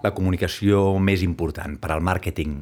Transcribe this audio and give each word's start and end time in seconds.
La 0.00 0.14
comunicació 0.16 0.94
més 0.96 1.20
important 1.20 1.74
per 1.76 1.90
al 1.92 2.00
màrqueting 2.00 2.54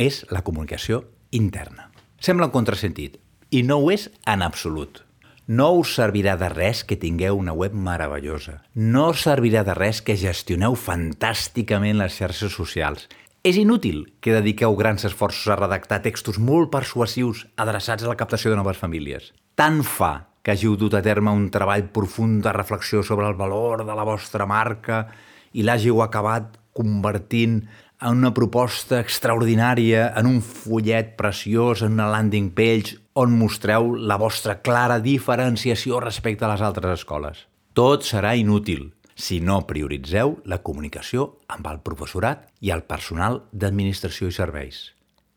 és 0.00 0.22
la 0.32 0.40
comunicació 0.40 1.02
interna. 1.36 1.90
Sembla 2.16 2.48
un 2.48 2.54
contrasentit, 2.54 3.18
i 3.52 3.60
no 3.62 3.76
ho 3.82 3.90
és 3.92 4.06
en 4.24 4.40
absolut. 4.46 5.02
No 5.48 5.66
us 5.80 5.92
servirà 5.98 6.38
de 6.40 6.48
res 6.52 6.80
que 6.88 6.96
tingueu 6.96 7.36
una 7.36 7.52
web 7.52 7.76
meravellosa. 7.76 8.62
No 8.72 9.10
us 9.12 9.26
servirà 9.26 9.66
de 9.68 9.74
res 9.76 10.00
que 10.00 10.16
gestioneu 10.16 10.76
fantàsticament 10.80 12.00
les 12.00 12.16
xarxes 12.16 12.56
socials. 12.56 13.04
És 13.44 13.60
inútil 13.60 14.06
que 14.24 14.32
dediqueu 14.32 14.76
grans 14.76 15.04
esforços 15.08 15.52
a 15.52 15.58
redactar 15.60 16.00
textos 16.04 16.40
molt 16.40 16.72
persuasius 16.72 17.46
adreçats 17.56 18.04
a 18.04 18.08
la 18.08 18.16
captació 18.16 18.52
de 18.52 18.60
noves 18.60 18.80
famílies. 18.80 19.34
Tant 19.56 19.82
fa 19.84 20.28
que 20.40 20.54
hàgiu 20.54 20.76
dut 20.80 20.96
a 20.96 21.04
terme 21.04 21.32
un 21.36 21.50
treball 21.52 21.90
profund 21.92 22.40
de 22.44 22.52
reflexió 22.56 23.04
sobre 23.04 23.28
el 23.28 23.36
valor 23.36 23.84
de 23.84 23.96
la 23.96 24.08
vostra 24.08 24.48
marca 24.48 25.06
i 25.52 25.64
l'hàgiu 25.64 26.00
acabat 26.04 26.56
convertint 26.78 27.64
en 27.98 28.20
una 28.22 28.30
proposta 28.34 29.00
extraordinària, 29.02 30.12
en 30.16 30.28
un 30.30 30.38
fullet 30.44 31.16
preciós, 31.18 31.82
en 31.82 31.96
una 31.98 32.06
landing 32.12 32.52
page, 32.54 32.98
on 33.18 33.34
mostreu 33.34 33.96
la 33.98 34.18
vostra 34.22 34.60
clara 34.62 35.00
diferenciació 35.02 35.98
respecte 36.04 36.46
a 36.46 36.52
les 36.52 36.62
altres 36.62 37.00
escoles. 37.00 37.48
Tot 37.74 38.06
serà 38.06 38.36
inútil 38.38 38.92
si 39.18 39.40
no 39.42 39.64
prioritzeu 39.66 40.36
la 40.46 40.60
comunicació 40.62 41.32
amb 41.50 41.66
el 41.66 41.82
professorat 41.82 42.46
i 42.62 42.70
el 42.70 42.84
personal 42.86 43.42
d'administració 43.50 44.30
i 44.30 44.36
serveis. 44.36 44.78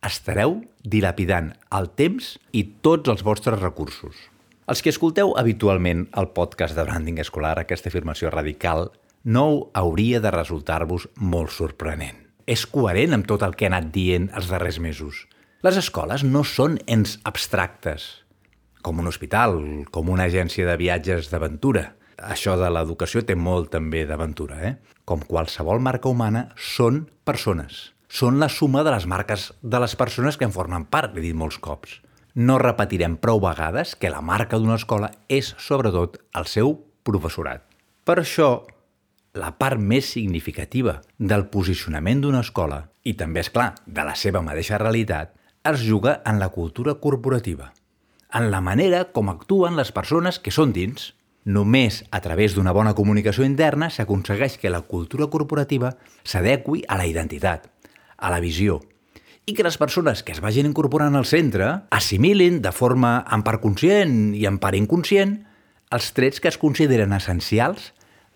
Estareu 0.05 0.59
dilapidant 0.85 1.51
el 1.77 1.89
temps 1.97 2.35
i 2.53 2.63
tots 2.85 3.09
els 3.09 3.25
vostres 3.25 3.57
recursos. 3.61 4.13
Els 4.69 4.81
que 4.85 4.93
escolteu 4.93 5.33
habitualment 5.37 6.05
el 6.17 6.29
podcast 6.37 6.77
de 6.77 6.85
Branding 6.85 7.17
Escolar, 7.21 7.57
aquesta 7.59 7.89
afirmació 7.89 8.29
radical, 8.29 8.91
no 9.23 9.69
hauria 9.73 10.19
de 10.19 10.31
resultar-vos 10.31 11.07
molt 11.15 11.53
sorprenent. 11.53 12.17
És 12.49 12.65
coherent 12.65 13.13
amb 13.15 13.27
tot 13.29 13.43
el 13.45 13.53
que 13.55 13.67
ha 13.67 13.71
anat 13.71 13.91
dient 13.93 14.29
els 14.35 14.49
darrers 14.49 14.79
mesos. 14.81 15.27
Les 15.61 15.77
escoles 15.77 16.23
no 16.25 16.41
són 16.47 16.79
ens 16.89 17.19
abstractes, 17.29 18.25
com 18.81 18.99
un 18.99 19.07
hospital, 19.07 19.59
com 19.93 20.09
una 20.09 20.25
agència 20.25 20.65
de 20.65 20.77
viatges 20.79 21.29
d'aventura. 21.29 21.91
Això 22.17 22.55
de 22.57 22.69
l'educació 22.69 23.21
té 23.25 23.35
molt 23.37 23.71
també 23.73 24.03
d'aventura, 24.09 24.57
eh? 24.65 24.73
Com 25.05 25.21
qualsevol 25.25 25.81
marca 25.81 26.09
humana, 26.09 26.47
són 26.57 27.05
persones. 27.25 27.91
Són 28.11 28.41
la 28.41 28.49
suma 28.49 28.83
de 28.83 28.91
les 28.91 29.05
marques 29.07 29.51
de 29.61 29.79
les 29.79 29.95
persones 29.95 30.37
que 30.37 30.45
en 30.49 30.53
formen 30.53 30.85
part, 30.89 31.15
he 31.15 31.23
dit 31.23 31.37
molts 31.37 31.61
cops. 31.61 31.99
No 32.35 32.57
repetirem 32.59 33.17
prou 33.21 33.41
vegades 33.43 33.95
que 33.95 34.11
la 34.11 34.21
marca 34.21 34.57
d'una 34.57 34.79
escola 34.79 35.11
és, 35.29 35.53
sobretot, 35.59 36.17
el 36.35 36.49
seu 36.49 36.77
professorat. 37.07 37.63
Per 38.03 38.17
això, 38.19 38.65
la 39.33 39.53
part 39.57 39.79
més 39.79 40.09
significativa 40.11 40.99
del 41.17 41.45
posicionament 41.51 42.21
d'una 42.23 42.41
escola, 42.43 42.89
i 43.03 43.13
també, 43.15 43.45
és 43.45 43.51
clar, 43.53 43.73
de 43.85 44.03
la 44.03 44.15
seva 44.15 44.41
mateixa 44.43 44.79
realitat, 44.81 45.31
es 45.63 45.83
juga 45.85 46.21
en 46.25 46.39
la 46.39 46.49
cultura 46.49 46.95
corporativa, 46.99 47.71
en 48.33 48.49
la 48.51 48.61
manera 48.61 49.05
com 49.11 49.29
actuen 49.29 49.77
les 49.77 49.91
persones 49.91 50.39
que 50.39 50.51
són 50.51 50.71
dins. 50.75 51.11
Només 51.43 52.03
a 52.13 52.19
través 52.21 52.53
d'una 52.53 52.71
bona 52.71 52.93
comunicació 52.93 53.43
interna 53.47 53.89
s'aconsegueix 53.89 54.59
que 54.61 54.69
la 54.69 54.83
cultura 54.85 55.25
corporativa 55.27 55.95
s'adequi 56.23 56.83
a 56.87 56.99
la 56.99 57.07
identitat, 57.09 57.65
a 58.17 58.29
la 58.29 58.39
visió, 58.39 58.77
i 59.49 59.55
que 59.57 59.65
les 59.65 59.79
persones 59.81 60.21
que 60.21 60.35
es 60.35 60.41
vagin 60.41 60.69
incorporant 60.69 61.17
al 61.17 61.25
centre 61.25 61.71
assimilin 61.89 62.61
de 62.61 62.71
forma 62.71 63.23
en 63.25 63.41
part 63.41 63.61
conscient 63.63 64.35
i 64.37 64.45
en 64.45 64.59
part 64.61 64.77
inconscient 64.77 65.39
els 65.91 66.11
trets 66.13 66.39
que 66.39 66.51
es 66.51 66.59
consideren 66.61 67.11
essencials 67.17 67.89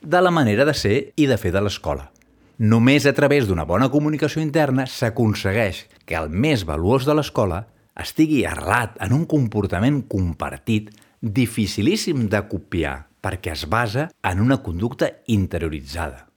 de 0.05 0.21
la 0.21 0.31
manera 0.31 0.65
de 0.65 0.73
ser 0.77 0.97
i 1.15 1.25
de 1.27 1.37
fer 1.41 1.51
de 1.55 1.61
l'escola. 1.65 2.11
Només 2.57 3.05
a 3.05 3.13
través 3.17 3.49
d'una 3.49 3.65
bona 3.67 3.89
comunicació 3.91 4.41
interna 4.41 4.85
s'aconsegueix 4.87 5.85
que 6.05 6.15
el 6.15 6.29
més 6.29 6.63
valuós 6.63 7.07
de 7.07 7.15
l'escola 7.17 7.65
estigui 7.99 8.45
arrelat 8.45 8.95
en 9.03 9.15
un 9.15 9.25
comportament 9.25 10.03
compartit 10.11 10.93
dificilíssim 11.19 12.27
de 12.31 12.41
copiar 12.47 12.95
perquè 13.25 13.55
es 13.55 13.65
basa 13.67 14.09
en 14.21 14.41
una 14.43 14.61
conducta 14.61 15.09
interioritzada. 15.27 16.27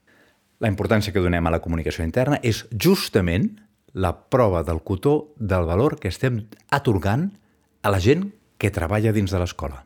La 0.59 0.71
importància 0.73 1.13
que 1.13 1.23
donem 1.23 1.47
a 1.47 1.53
la 1.55 1.61
comunicació 1.63 2.07
interna 2.07 2.41
és 2.43 2.65
justament 2.73 3.53
la 3.93 4.15
prova 4.31 4.65
del 4.65 4.81
cotó 4.83 5.35
del 5.37 5.69
valor 5.69 5.99
que 6.01 6.09
estem 6.09 6.47
atorgant 6.71 7.29
a 7.83 7.93
la 7.93 8.01
gent 8.01 8.31
que 8.59 8.73
treballa 8.75 9.13
dins 9.13 9.31
de 9.31 9.39
l'escola. 9.39 9.85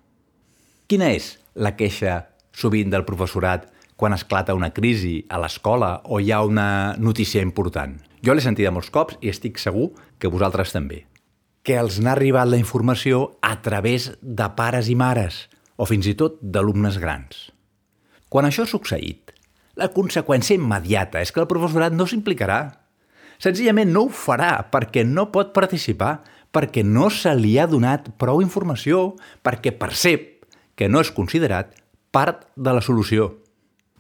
Quina 0.89 1.11
és 1.13 1.35
la 1.55 1.75
queixa 1.77 2.23
sovint 2.57 2.93
del 2.93 3.05
professorat 3.09 3.69
quan 4.03 4.15
esclata 4.15 4.57
una 4.59 4.73
crisi 4.75 5.21
a 5.31 5.39
l'escola 5.39 6.01
o 6.11 6.19
hi 6.19 6.33
ha 6.35 6.41
una 6.43 6.97
notícia 6.99 7.39
important. 7.39 8.01
Jo 8.19 8.35
l'he 8.35 8.43
sentida 8.43 8.73
molts 8.75 8.89
cops 8.91 9.15
i 9.23 9.29
estic 9.31 9.61
segur 9.63 9.93
que 10.19 10.27
vosaltres 10.27 10.73
també. 10.75 11.05
Que 11.63 11.77
els 11.79 12.01
n'ha 12.03 12.17
arribat 12.17 12.49
la 12.51 12.59
informació 12.59 13.37
a 13.47 13.53
través 13.63 14.09
de 14.19 14.49
pares 14.59 14.89
i 14.91 14.97
mares 14.99 15.37
o 15.79 15.87
fins 15.87 16.09
i 16.11 16.17
tot 16.19 16.41
d'alumnes 16.43 16.99
grans. 16.99 17.45
Quan 18.27 18.49
això 18.49 18.65
ha 18.67 18.73
succeït, 18.73 19.31
la 19.79 19.93
conseqüència 19.95 20.59
immediata 20.59 21.23
és 21.23 21.31
que 21.31 21.39
el 21.45 21.47
professorat 21.47 21.95
no 21.95 22.09
s'implicarà. 22.11 22.59
Senzillament 23.39 23.95
no 23.95 24.09
ho 24.09 24.11
farà 24.11 24.57
perquè 24.73 25.05
no 25.07 25.29
pot 25.31 25.55
participar, 25.55 26.25
perquè 26.51 26.83
no 26.83 27.07
se 27.07 27.37
li 27.39 27.55
ha 27.55 27.71
donat 27.71 28.11
prou 28.19 28.43
informació, 28.43 29.13
perquè 29.47 29.71
percep 29.71 30.27
que 30.75 30.91
no 30.91 31.07
és 31.07 31.15
considerat 31.15 31.79
part 32.11 32.49
de 32.59 32.75
la 32.75 32.83
solució. 32.83 33.31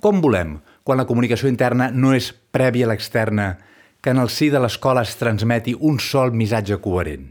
Com 0.02 0.18
volem, 0.18 0.56
quan 0.82 0.98
la 0.98 1.04
comunicació 1.06 1.46
interna 1.46 1.86
no 1.94 2.10
és 2.10 2.32
prèvia 2.50 2.88
a 2.88 2.90
l'externa, 2.90 3.44
que 4.02 4.10
en 4.10 4.18
el 4.18 4.32
si 4.34 4.48
de 4.50 4.58
l'escola 4.58 5.04
es 5.06 5.12
transmeti 5.20 5.76
un 5.78 6.00
sol 6.02 6.32
missatge 6.34 6.80
coherent? 6.82 7.28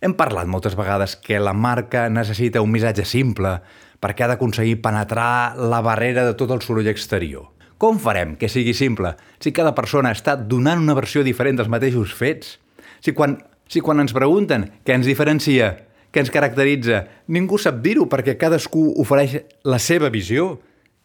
Hem 0.00 0.14
parlat 0.16 0.48
moltes 0.48 0.72
vegades 0.72 1.18
que 1.20 1.36
la 1.36 1.52
marca 1.52 2.06
necessita 2.08 2.64
un 2.64 2.72
missatge 2.72 3.04
simple 3.04 3.52
perquè 4.00 4.24
ha 4.24 4.30
d'aconseguir 4.32 4.80
penetrar 4.80 5.52
la 5.68 5.82
barrera 5.84 6.24
de 6.24 6.32
tot 6.32 6.56
el 6.56 6.64
soroll 6.64 6.88
exterior. 6.88 7.50
Com 7.76 8.00
farem 8.00 8.38
que 8.40 8.48
sigui 8.48 8.72
simple 8.72 9.12
si 9.36 9.52
cada 9.52 9.76
persona 9.76 10.16
està 10.16 10.38
donant 10.40 10.80
una 10.80 10.96
versió 10.96 11.20
diferent 11.28 11.60
dels 11.60 11.68
mateixos 11.68 12.16
fets? 12.16 12.56
Si 13.04 13.12
quan, 13.12 13.36
si 13.68 13.84
quan 13.84 14.00
ens 14.00 14.16
pregunten 14.16 14.70
què 14.80 14.96
ens 14.96 15.04
diferencia, 15.04 15.74
que 16.08 16.24
ens 16.24 16.32
caracteritza. 16.32 17.04
Ningú 17.28 17.60
sap 17.60 17.84
dir-ho 17.84 18.08
perquè 18.08 18.38
cadascú 18.40 18.94
ofereix 19.02 19.42
la 19.68 19.76
seva 19.76 20.08
visió, 20.08 20.54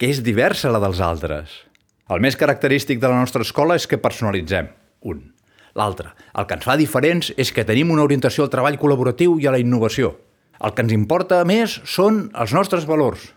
que 0.00 0.08
és 0.08 0.22
diversa 0.24 0.70
la 0.72 0.78
dels 0.80 0.96
altres. 1.04 1.52
El 2.08 2.22
més 2.24 2.38
característic 2.40 3.02
de 3.02 3.08
la 3.10 3.18
nostra 3.20 3.44
escola 3.44 3.74
és 3.76 3.84
que 3.86 4.00
personalitzem. 4.00 4.70
Un. 5.04 5.18
L'altre. 5.76 6.14
El 6.32 6.46
que 6.48 6.56
ens 6.56 6.64
fa 6.64 6.78
diferents 6.80 7.28
és 7.36 7.52
que 7.52 7.66
tenim 7.68 7.92
una 7.92 8.06
orientació 8.08 8.46
al 8.46 8.50
treball 8.54 8.78
col·laboratiu 8.80 9.36
i 9.36 9.44
a 9.44 9.52
la 9.52 9.60
innovació. 9.60 10.14
El 10.64 10.72
que 10.72 10.86
ens 10.86 10.96
importa 10.96 11.42
més 11.44 11.76
són 11.84 12.30
els 12.32 12.56
nostres 12.56 12.88
valors. 12.88 13.28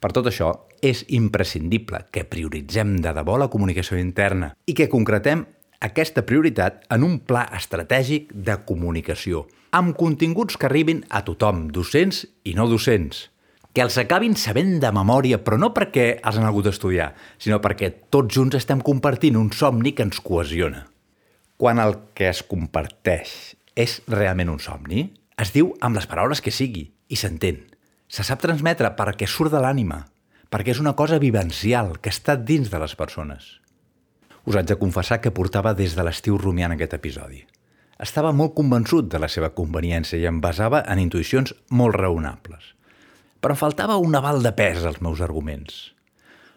Per 0.00 0.14
tot 0.16 0.32
això, 0.32 0.54
és 0.80 1.04
imprescindible 1.12 2.06
que 2.08 2.24
prioritzem 2.24 2.96
de 3.04 3.12
debò 3.12 3.36
la 3.36 3.52
comunicació 3.52 4.00
interna 4.00 4.54
i 4.64 4.72
que 4.72 4.88
concretem 4.88 5.44
aquesta 5.84 6.24
prioritat 6.24 6.84
en 6.88 7.04
un 7.04 7.20
pla 7.20 7.44
estratègic 7.52 8.32
de 8.32 8.62
comunicació, 8.64 9.44
amb 9.76 9.92
continguts 9.96 10.56
que 10.56 10.72
arribin 10.72 11.04
a 11.12 11.20
tothom, 11.24 11.66
docents 11.68 12.24
i 12.48 12.56
no 12.56 12.64
docents, 12.68 13.26
que 13.76 13.84
els 13.84 13.98
acabin 14.00 14.32
sabent 14.40 14.78
de 14.80 14.88
memòria, 14.88 15.36
però 15.44 15.58
no 15.60 15.68
perquè 15.76 16.06
els 16.24 16.38
han 16.38 16.46
hagut 16.48 16.64
d'estudiar, 16.64 17.10
sinó 17.36 17.58
perquè 17.60 17.90
tots 18.08 18.32
junts 18.32 18.56
estem 18.56 18.80
compartint 18.80 19.36
un 19.36 19.50
somni 19.52 19.90
que 19.92 20.06
ens 20.06 20.22
cohesiona. 20.24 20.86
Quan 21.60 21.76
el 21.82 21.92
que 22.16 22.30
es 22.30 22.40
comparteix 22.40 23.34
és 23.76 23.98
realment 24.08 24.54
un 24.54 24.62
somni, 24.64 25.02
es 25.36 25.52
diu 25.52 25.74
amb 25.84 26.00
les 26.00 26.08
paraules 26.08 26.40
que 26.40 26.54
sigui 26.56 26.86
i 27.12 27.18
s'entén. 27.20 27.58
Se 28.08 28.24
sap 28.24 28.40
transmetre 28.40 28.94
perquè 28.96 29.28
surt 29.28 29.52
de 29.52 29.60
l'ànima, 29.60 30.06
perquè 30.48 30.72
és 30.72 30.80
una 30.80 30.94
cosa 30.96 31.18
vivencial 31.20 31.98
que 32.00 32.14
està 32.14 32.38
dins 32.40 32.72
de 32.72 32.80
les 32.80 32.96
persones. 32.96 33.50
Us 34.48 34.56
haig 34.56 34.70
de 34.70 34.78
confessar 34.80 35.20
que 35.20 35.34
portava 35.36 35.74
des 35.76 35.92
de 35.92 36.06
l'estiu 36.08 36.40
rumiant 36.40 36.72
aquest 36.72 36.96
episodi. 36.96 37.42
Estava 38.00 38.32
molt 38.32 38.56
convençut 38.56 39.12
de 39.12 39.20
la 39.20 39.28
seva 39.28 39.52
conveniència 39.52 40.16
i 40.16 40.24
em 40.32 40.40
basava 40.40 40.80
en 40.88 41.04
intuïcions 41.04 41.52
molt 41.68 42.00
raonables. 42.00 42.75
Però 43.46 43.54
faltava 43.54 43.94
un 44.02 44.16
aval 44.18 44.40
de 44.42 44.50
pes 44.58 44.82
als 44.82 44.96
meus 44.98 45.20
arguments. 45.22 45.74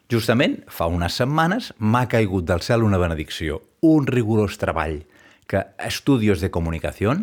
Justament, 0.09 0.56
fa 0.74 0.88
unes 0.89 1.19
setmanes 1.19 1.68
m'ha 1.77 2.07
caigut 2.09 2.47
del 2.50 2.63
cel 2.65 2.81
una 2.81 2.97
benedicció, 2.97 3.59
un 3.86 4.07
rigorós 4.09 4.56
treball 4.57 5.03
que 5.45 5.62
Estudios 5.86 6.41
de 6.41 6.50
Comunicació 6.50 7.13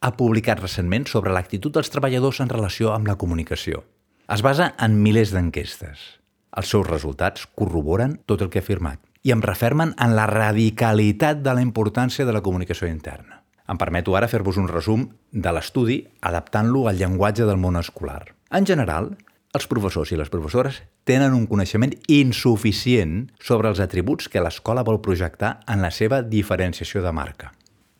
ha 0.00 0.12
publicat 0.16 0.62
recentment 0.64 1.04
sobre 1.12 1.34
l'actitud 1.36 1.76
dels 1.76 1.92
treballadors 1.92 2.40
en 2.40 2.48
relació 2.48 2.94
amb 2.94 3.12
la 3.12 3.18
comunicació. 3.20 3.84
Es 4.32 4.40
basa 4.40 4.70
en 4.80 4.96
milers 5.04 5.36
d'enquestes. 5.36 6.08
Els 6.56 6.72
seus 6.72 6.88
resultats 6.88 7.44
corroboren 7.52 8.16
tot 8.24 8.40
el 8.40 8.48
que 8.48 8.62
he 8.62 8.64
afirmat 8.64 9.04
i 9.28 9.36
em 9.36 9.44
refermen 9.44 9.92
en 10.00 10.16
la 10.16 10.24
radicalitat 10.24 11.44
de 11.44 11.52
la 11.52 11.60
importància 11.60 12.24
de 12.24 12.32
la 12.32 12.40
comunicació 12.40 12.88
interna. 12.88 13.41
Em 13.72 13.78
permeto 13.80 14.12
ara 14.18 14.28
fer-vos 14.28 14.58
un 14.60 14.68
resum 14.68 15.06
de 15.32 15.52
l'estudi 15.56 16.02
adaptant-lo 16.28 16.84
al 16.90 16.98
llenguatge 17.00 17.46
del 17.48 17.56
món 17.56 17.78
escolar. 17.80 18.34
En 18.52 18.66
general, 18.68 19.14
els 19.56 19.68
professors 19.68 20.10
i 20.12 20.18
les 20.20 20.28
professores 20.32 20.82
tenen 21.08 21.32
un 21.32 21.46
coneixement 21.48 21.94
insuficient 22.12 23.30
sobre 23.40 23.70
els 23.72 23.80
atributs 23.80 24.28
que 24.28 24.42
l'escola 24.44 24.84
vol 24.84 25.00
projectar 25.00 25.54
en 25.72 25.80
la 25.80 25.90
seva 25.90 26.20
diferenciació 26.20 27.00
de 27.04 27.12
marca. 27.16 27.48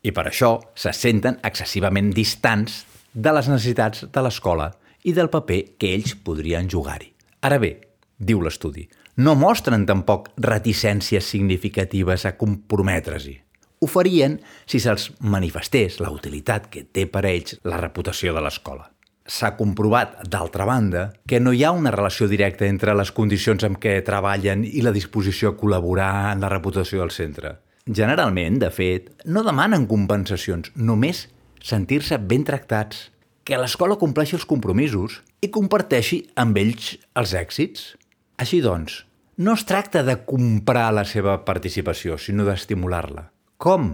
I 0.05 0.13
per 0.13 0.27
això 0.29 0.59
se 0.75 0.93
senten 0.93 1.39
excessivament 1.41 2.11
distants 2.13 2.83
de 3.15 3.33
les 3.33 3.49
necessitats 3.49 4.05
de 4.13 4.25
l'escola 4.25 4.69
i 5.09 5.15
del 5.17 5.31
paper 5.33 5.63
que 5.81 5.95
ells 5.97 6.13
podrien 6.21 6.69
jugar-hi. 6.69 7.09
Ara 7.49 7.57
bé, 7.63 7.73
diu 8.19 8.45
l'estudi, 8.45 8.85
no 9.25 9.35
mostren 9.41 9.87
tampoc 9.89 10.29
reticències 10.37 11.33
significatives 11.33 12.27
a 12.29 12.37
comprometre's-hi. 12.37 13.39
Ho 13.83 13.89
farien 13.91 14.37
si 14.71 14.79
se'ls 14.79 15.09
manifestés 15.27 15.97
la 15.99 16.13
utilitat 16.15 16.69
que 16.71 16.85
té 16.87 17.09
per 17.11 17.25
ells 17.27 17.57
la 17.67 17.81
reputació 17.81 18.31
de 18.37 18.43
l'escola. 18.45 18.85
S'ha 19.27 19.57
comprovat, 19.59 20.21
d'altra 20.31 20.67
banda, 20.69 21.09
que 21.27 21.41
no 21.43 21.51
hi 21.55 21.65
ha 21.67 21.73
una 21.75 21.91
relació 21.95 22.29
directa 22.31 22.69
entre 22.71 22.95
les 22.95 23.11
condicions 23.17 23.67
amb 23.67 23.81
què 23.83 23.97
treballen 24.07 24.63
i 24.67 24.85
la 24.87 24.95
disposició 24.95 25.51
a 25.51 25.57
col·laborar 25.59 26.31
en 26.31 26.47
la 26.47 26.51
reputació 26.53 27.03
del 27.03 27.11
centre. 27.11 27.57
Generalment, 27.87 28.61
de 28.63 28.71
fet, 28.71 29.11
no 29.27 29.43
demanen 29.43 29.89
compensacions, 29.91 30.71
només 30.77 31.27
sentir-se 31.63 32.21
ben 32.23 32.47
tractats, 32.47 33.09
que 33.43 33.59
l'escola 33.59 33.99
compleixi 33.99 34.39
els 34.39 34.47
compromisos 34.47 35.19
i 35.43 35.51
comparteixi 35.51 36.23
amb 36.39 36.59
ells 36.63 36.95
els 37.19 37.35
èxits. 37.35 37.97
Així 38.39 38.63
doncs, 38.63 39.03
no 39.43 39.59
es 39.59 39.67
tracta 39.67 40.07
de 40.07 40.21
comprar 40.23 40.93
la 40.95 41.03
seva 41.03 41.41
participació, 41.43 42.15
sinó 42.15 42.47
d'estimular-la. 42.47 43.33
Com? 43.63 43.93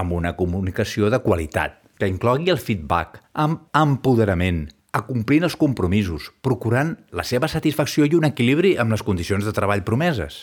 Amb 0.00 0.14
una 0.16 0.30
comunicació 0.32 1.10
de 1.12 1.18
qualitat, 1.20 1.74
que 2.00 2.08
inclogui 2.08 2.48
el 2.48 2.56
feedback, 2.56 3.18
amb 3.36 3.66
empoderament, 3.76 4.62
acomplint 4.96 5.44
els 5.44 5.58
compromisos, 5.60 6.30
procurant 6.40 6.94
la 7.12 7.26
seva 7.28 7.50
satisfacció 7.52 8.08
i 8.08 8.16
un 8.16 8.24
equilibri 8.30 8.70
amb 8.80 8.94
les 8.94 9.04
condicions 9.04 9.44
de 9.44 9.52
treball 9.52 9.84
promeses. 9.84 10.38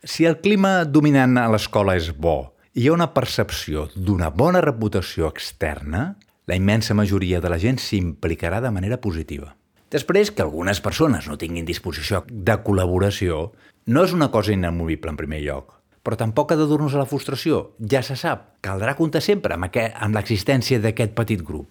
Si 0.00 0.24
el 0.24 0.38
clima 0.40 0.86
dominant 0.88 1.36
a 1.42 1.44
l'escola 1.52 1.98
és 2.00 2.08
bo 2.16 2.54
i 2.72 2.86
hi 2.86 2.88
ha 2.88 2.94
una 2.96 3.10
percepció 3.12 3.90
d'una 3.92 4.32
bona 4.32 4.64
reputació 4.64 5.28
externa, 5.28 6.14
la 6.48 6.56
immensa 6.56 6.96
majoria 6.96 7.42
de 7.44 7.52
la 7.52 7.60
gent 7.60 7.82
s'implicarà 7.84 8.62
de 8.64 8.72
manera 8.72 8.96
positiva. 8.96 9.52
Després, 9.92 10.32
que 10.32 10.40
algunes 10.40 10.80
persones 10.80 11.28
no 11.28 11.36
tinguin 11.36 11.68
disposició 11.68 12.24
de 12.32 12.56
col·laboració 12.64 13.50
no 13.92 14.08
és 14.08 14.16
una 14.16 14.32
cosa 14.32 14.56
inamovible 14.56 15.12
en 15.12 15.20
primer 15.20 15.44
lloc, 15.44 15.81
però 16.02 16.18
tampoc 16.18 16.52
ha 16.52 16.58
de 16.58 16.66
dur-nos 16.66 16.94
a 16.94 17.02
la 17.02 17.08
frustració. 17.08 17.72
Ja 17.78 18.02
se 18.02 18.16
sap, 18.18 18.58
caldrà 18.64 18.96
comptar 18.98 19.22
sempre 19.22 19.54
amb, 19.54 19.68
amb 19.70 20.18
l'existència 20.18 20.80
d'aquest 20.82 21.14
petit 21.18 21.42
grup. 21.42 21.68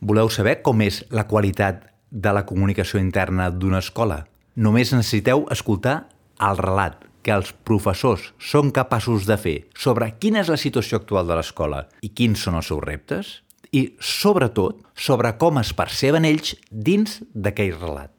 Voleu 0.00 0.30
saber 0.32 0.60
com 0.62 0.80
és 0.82 1.02
la 1.10 1.26
qualitat 1.28 1.84
de 2.10 2.32
la 2.32 2.46
comunicació 2.46 3.00
interna 3.00 3.50
d'una 3.50 3.82
escola? 3.84 4.24
Només 4.56 4.92
necessiteu 4.92 5.46
escoltar 5.52 6.08
el 6.40 6.58
relat 6.58 7.04
que 7.22 7.34
els 7.36 7.52
professors 7.68 8.30
són 8.40 8.72
capaços 8.72 9.26
de 9.28 9.36
fer 9.36 9.56
sobre 9.76 10.08
quina 10.18 10.40
és 10.40 10.48
la 10.48 10.58
situació 10.60 11.00
actual 11.00 11.28
de 11.28 11.36
l'escola 11.36 11.84
i 12.00 12.10
quins 12.16 12.40
són 12.40 12.56
els 12.58 12.70
seus 12.72 12.82
reptes, 12.82 13.32
i, 13.70 13.92
sobretot, 14.02 14.80
sobre 14.98 15.30
com 15.38 15.60
es 15.60 15.72
perceben 15.76 16.26
ells 16.26 16.56
dins 16.70 17.20
d'aquell 17.34 17.76
relat. 17.78 18.12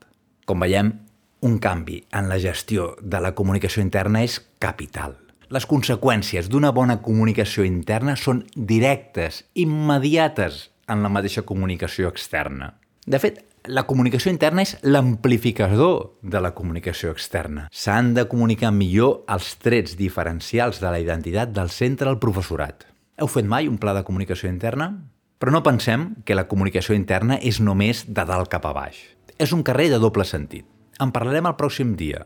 Com 0.48 0.64
veiem, 0.64 0.94
un 1.42 1.58
canvi 1.60 2.04
en 2.14 2.30
la 2.30 2.40
gestió 2.40 2.94
de 3.02 3.20
la 3.20 3.34
comunicació 3.36 3.84
interna 3.84 4.24
és 4.24 4.40
capital. 4.62 5.18
Les 5.52 5.66
conseqüències 5.68 6.48
d'una 6.48 6.70
bona 6.72 7.02
comunicació 7.04 7.66
interna 7.68 8.14
són 8.16 8.46
directes, 8.56 9.42
immediates 9.60 10.70
en 10.88 11.02
la 11.04 11.10
mateixa 11.12 11.44
comunicació 11.44 12.08
externa. 12.08 12.70
De 13.04 13.20
fet, 13.20 13.42
la 13.68 13.84
comunicació 13.84 14.32
interna 14.32 14.64
és 14.64 14.78
l'amplificador 14.88 16.16
de 16.24 16.40
la 16.40 16.54
comunicació 16.56 17.12
externa. 17.12 17.68
S'han 17.68 18.14
de 18.16 18.26
comunicar 18.32 18.72
millor 18.72 19.26
els 19.28 19.52
trets 19.60 19.98
diferencials 20.00 20.80
de 20.80 20.88
la 20.88 21.04
identitat 21.04 21.52
del 21.52 21.70
centre 21.70 22.08
al 22.08 22.22
professorat. 22.24 22.88
Heu 23.20 23.28
fet 23.28 23.44
mai 23.44 23.68
un 23.68 23.76
pla 23.76 23.92
de 24.00 24.06
comunicació 24.08 24.48
interna? 24.48 24.88
Però 25.36 25.52
no 25.52 25.66
pensem 25.68 26.14
que 26.24 26.38
la 26.38 26.48
comunicació 26.48 26.96
interna 26.96 27.42
és 27.44 27.60
només 27.60 28.06
de 28.08 28.24
dalt 28.24 28.48
cap 28.48 28.72
a 28.72 28.76
baix. 28.78 29.04
És 29.36 29.52
un 29.52 29.68
carrer 29.68 29.92
de 29.92 30.00
doble 30.00 30.24
sentit. 30.24 30.64
En 31.04 31.12
parlarem 31.12 31.52
el 31.52 31.60
pròxim 31.60 31.98
dia. 32.00 32.24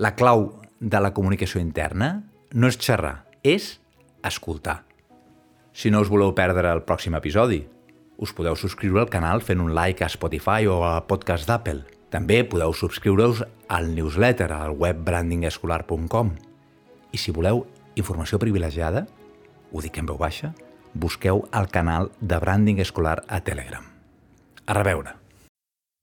La 0.00 0.16
clau 0.16 0.54
de 0.80 0.98
la 1.04 1.12
comunicació 1.12 1.60
interna 1.60 2.31
no 2.54 2.68
és 2.68 2.78
xerrar, 2.78 3.24
és 3.42 3.78
escoltar. 4.22 4.82
Si 5.72 5.90
no 5.90 6.02
us 6.04 6.10
voleu 6.12 6.34
perdre 6.36 6.68
el 6.68 6.84
pròxim 6.84 7.16
episodi, 7.16 7.62
us 8.22 8.34
podeu 8.36 8.56
subscriure 8.56 9.00
al 9.02 9.10
canal 9.10 9.40
fent 9.42 9.62
un 9.62 9.72
like 9.74 10.04
a 10.04 10.10
Spotify 10.12 10.68
o 10.68 10.82
a 10.84 10.98
podcast 11.08 11.48
d'Apple. 11.48 11.86
També 12.12 12.42
podeu 12.44 12.74
subscriure-us 12.76 13.40
al 13.72 13.88
newsletter 13.96 14.50
al 14.52 14.76
web 14.76 15.00
brandingescolar.com. 15.06 16.34
I 17.12 17.18
si 17.18 17.32
voleu 17.32 17.64
informació 17.96 18.38
privilegiada, 18.38 19.06
ho 19.72 19.80
dic 19.80 19.96
en 19.98 20.12
veu 20.12 20.20
baixa, 20.20 20.52
busqueu 20.92 21.46
el 21.56 21.72
canal 21.72 22.12
de 22.20 22.38
Branding 22.38 22.84
Escolar 22.84 23.22
a 23.28 23.40
Telegram. 23.40 23.88
A 24.66 24.76
reveure! 24.76 25.21